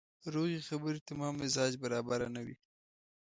[0.33, 2.55] روغې خبرې ته مو هم مزاج برابره نه وي.